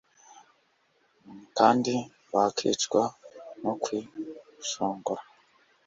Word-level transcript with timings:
kandi 1.57 1.93
bakicwa 2.33 3.03
no 3.61 3.73
kwishongora 3.81 5.23